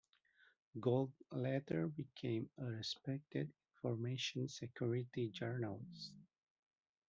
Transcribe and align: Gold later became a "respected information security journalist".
Gold 0.79 1.11
later 1.31 1.85
became 1.87 2.49
a 2.57 2.65
"respected 2.65 3.53
information 3.75 4.47
security 4.47 5.29
journalist". 5.29 6.13